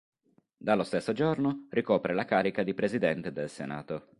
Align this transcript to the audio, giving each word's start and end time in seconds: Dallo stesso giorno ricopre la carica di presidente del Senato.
Dallo 0.57 0.81
stesso 0.81 1.13
giorno 1.13 1.67
ricopre 1.69 2.15
la 2.15 2.25
carica 2.25 2.63
di 2.63 2.73
presidente 2.73 3.31
del 3.31 3.49
Senato. 3.51 4.07